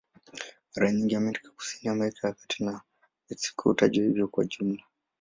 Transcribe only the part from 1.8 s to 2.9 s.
Amerika ya Kati na